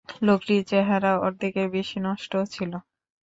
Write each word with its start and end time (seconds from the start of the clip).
লোকটির 0.21 0.61
চেহারা 0.69 1.11
অর্ধেকের 1.19 1.67
বেশি 1.75 1.97
নষ্ট 2.07 2.31
ছিল! 2.53 2.71